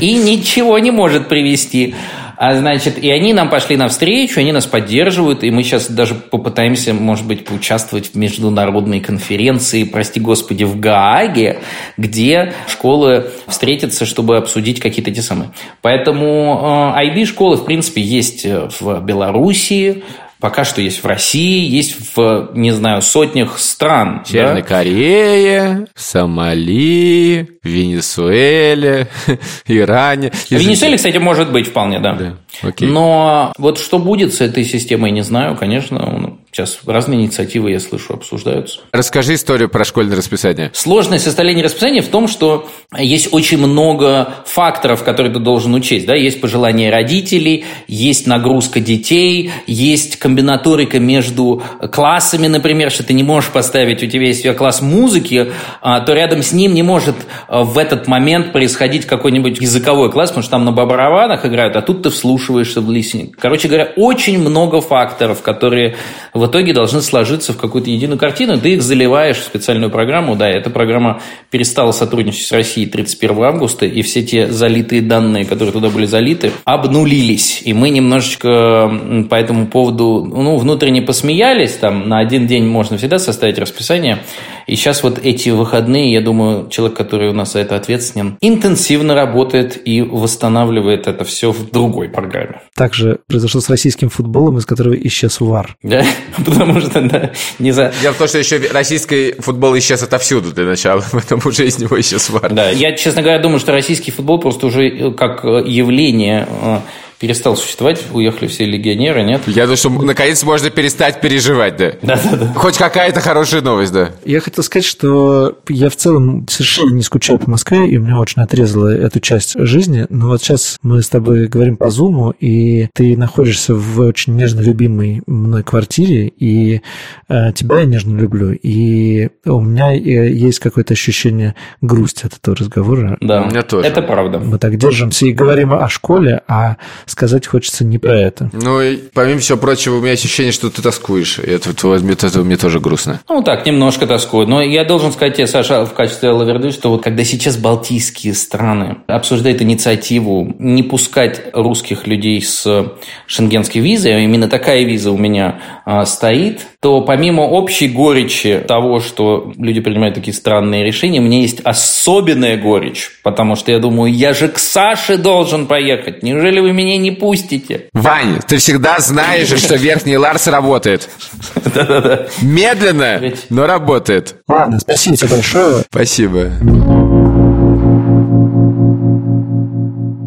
[0.00, 1.94] и ничего не может привезти.
[2.36, 6.92] А значит, и они нам пошли навстречу, они нас поддерживают, и мы сейчас даже попытаемся,
[6.92, 11.60] может быть, поучаствовать в международной конференции, прости господи, в Гааге,
[11.96, 15.50] где школы встретятся, чтобы обсудить какие-то те самые.
[15.80, 20.04] Поэтому э, IB-школы, в принципе, есть в Белоруссии,
[20.40, 24.22] пока что есть в России, есть в, не знаю, сотнях стран.
[24.24, 24.68] В Северной да?
[24.68, 29.08] Корее, Сомали, Венесуэле,
[29.66, 30.30] Иране.
[30.30, 32.12] В Венесуэле, кстати, может быть вполне, да.
[32.14, 32.88] Да, окей.
[32.88, 35.56] Но вот что будет с этой системой, не знаю.
[35.56, 38.80] Конечно, сейчас разные инициативы, я слышу, обсуждаются.
[38.90, 40.70] Расскажи историю про школьное расписание.
[40.72, 46.06] Сложность составления расписания в том, что есть очень много факторов, которые ты должен учесть.
[46.06, 46.14] Да?
[46.14, 53.50] Есть пожелания родителей, есть нагрузка детей, есть комбинаторика между классами, например, что ты не можешь
[53.50, 55.52] поставить, у тебя есть класс музыки,
[55.82, 57.16] а, то рядом с ним не может
[57.48, 61.82] а, в этот момент происходить какой-нибудь языковой класс, потому что там на барабанах играют, а
[61.82, 63.36] тут ты вслушиваешься в листинг.
[63.36, 65.96] Короче говоря, очень много факторов, которые
[66.32, 70.36] в итоге должны сложиться в какую-то единую картину, ты их заливаешь в специальную программу.
[70.36, 71.20] Да, эта программа
[71.50, 76.52] перестала сотрудничать с Россией 31 августа, и все те залитые данные, которые туда были залиты,
[76.64, 77.62] обнулились.
[77.64, 78.90] И мы немножечко
[79.30, 81.72] по этому поводу ну, внутренне посмеялись.
[81.72, 84.18] Там на один день можно всегда составить расписание.
[84.66, 89.14] И сейчас вот эти выходные, я думаю, человек, который у нас за это ответственен, интенсивно
[89.14, 92.60] работает и восстанавливает это все в другой программе.
[92.74, 95.76] Также произошло с российским футболом, из которого исчез ВАР.
[95.82, 96.04] Да?
[96.44, 97.92] Потому что да, не за...
[98.02, 101.98] Дело в том, что еще российский футбол исчез отовсюду для начала, поэтому уже из него
[102.00, 102.52] исчез ВАР.
[102.52, 106.78] Да, я, честно говоря, думаю, что российский футбол просто уже э, как э, явление э,
[107.18, 109.42] перестал существовать, уехали все легионеры, нет?
[109.46, 111.92] Я думаю, что наконец можно перестать переживать, да.
[112.02, 112.52] Да-да-да.
[112.54, 114.10] Хоть какая-то хорошая новость, да.
[114.24, 118.42] Я хотел сказать, что я в целом совершенно не скучаю по Москве, и меня очень
[118.42, 120.06] отрезала эту часть жизни.
[120.10, 124.60] Но вот сейчас мы с тобой говорим по Зуму, и ты находишься в очень нежно
[124.60, 126.82] любимой мной квартире, и
[127.28, 128.52] э, тебя я нежно люблю.
[128.52, 129.98] И у меня э,
[130.32, 133.16] есть какое-то ощущение грусти от этого разговора.
[133.20, 133.88] Да, У меня тоже.
[133.88, 134.38] это правда.
[134.38, 136.76] Мы так держимся и говорим о школе, а
[137.06, 138.50] сказать хочется не про это.
[138.52, 141.38] Ну, и помимо всего прочего, у меня ощущение, что ты тоскуешь.
[141.38, 143.20] И это, это, это, это мне тоже грустно.
[143.28, 144.46] Ну, так, немножко тоскую.
[144.46, 148.98] Но я должен сказать тебе, Саша, в качестве лаверды, что вот когда сейчас балтийские страны
[149.06, 152.92] обсуждают инициативу не пускать русских людей с
[153.26, 159.00] шенгенской визой, а именно такая виза у меня а, стоит, то помимо общей горечи того,
[159.00, 164.12] что люди принимают такие странные решения, у меня есть особенная горечь, потому что я думаю,
[164.12, 166.22] я же к Саше должен поехать.
[166.22, 167.88] Неужели вы меня не пустите?
[167.92, 171.08] Вань, ты всегда знаешь, что верхний Ларс работает.
[171.54, 172.26] Да-да-да.
[172.42, 174.36] Медленно, но работает.
[174.48, 175.84] Ладно, спасибо тебе большое.
[175.90, 176.50] Спасибо.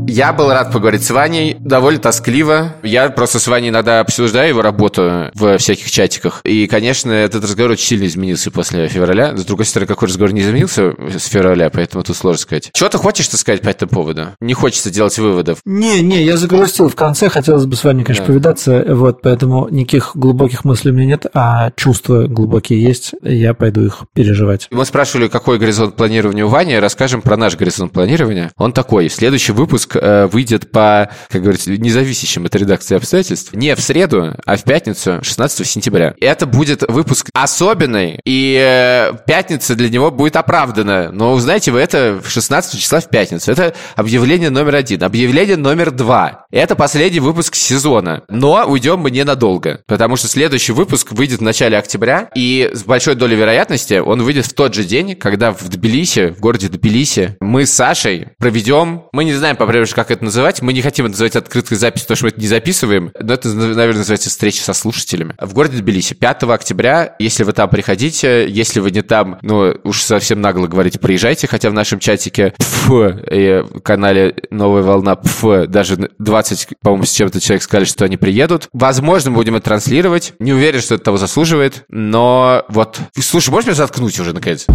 [0.07, 2.75] Я был рад поговорить с Ваней, довольно тоскливо.
[2.83, 6.41] Я просто с Ваней иногда обсуждаю его работу в всяких чатиках.
[6.43, 9.37] И, конечно, этот разговор очень сильно изменился после февраля.
[9.37, 12.71] С другой стороны, какой разговор не изменился с февраля, поэтому тут сложно сказать.
[12.73, 14.29] Чего ты хочешь ты сказать по этому поводу?
[14.41, 15.59] Не хочется делать выводов.
[15.65, 18.33] Не, не, я загрустил в конце, хотелось бы с вами, конечно, Да.
[18.33, 23.85] повидаться, вот, поэтому никаких глубоких мыслей у меня нет, а чувства глубокие есть, я пойду
[23.85, 24.67] их переживать.
[24.71, 26.77] Мы спрашивали, какой горизонт планирования у Вани.
[26.79, 28.51] Расскажем про наш горизонт планирования.
[28.57, 29.09] Он такой.
[29.09, 33.53] Следующий выпуск э, выйдет по, как говорится, независящим от редакции обстоятельств.
[33.53, 36.13] Не в среду, а в пятницу, 16 сентября.
[36.19, 41.11] Это будет выпуск особенный, и э, пятница для него будет оправдана.
[41.11, 43.51] Но узнаете вы это в 16 числа в пятницу.
[43.51, 45.03] Это объявление номер один.
[45.03, 46.45] Объявление номер два.
[46.51, 48.23] Это последний выпуск сезона.
[48.29, 53.15] Но уйдем мы ненадолго, потому что следующий выпуск выйдет в начале октября, и с большой
[53.15, 57.65] долей вероятности он выйдет в тот же день, когда в Тбилиси, в городе Тбилиси, мы
[57.65, 61.35] с Сашей проведем, мы не знаем по-прежнему, как это называть, мы не хотим это называть
[61.49, 65.33] открытой записью, потому что мы это не записываем, но это, наверное, называется встреча со слушателями.
[65.39, 70.03] В городе Тбилиси 5 октября, если вы там приходите, если вы не там, ну, уж
[70.03, 76.67] совсем нагло говорите, приезжайте, хотя в нашем чатике пф, канале «Новая волна» пф, даже 20,
[76.81, 78.69] по-моему, с чем-то человек сказали, что они приедут.
[78.73, 80.33] Возможно, мы будем это транслировать.
[80.39, 82.99] Не уверен, что это того заслуживает, но вот...
[83.19, 84.67] Слушай, можешь меня заткнуть уже, наконец?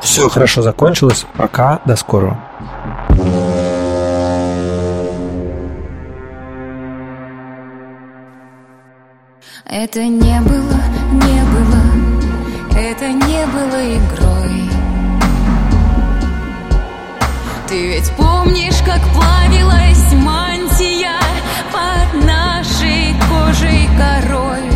[0.00, 2.38] Все хорошо закончилось, пока, до скорого.
[9.72, 10.80] Это не было,
[11.12, 14.68] не было, это не было игрой.
[17.68, 21.20] Ты ведь помнишь, как плавилась мантия
[21.70, 24.68] Под нашей кожей корой?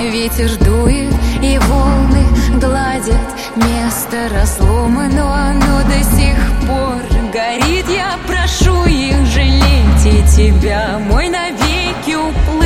[0.00, 2.26] Ветер дует и волны
[2.60, 6.36] гладят Место разлома, но оно до сих
[6.66, 7.00] пор
[7.32, 7.86] горит.
[7.88, 12.59] Я прошу их жалеть и тебя, мой навеки уплывший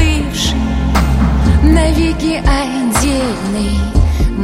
[1.74, 3.76] Навеки отдельный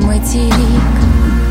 [0.03, 1.50] материк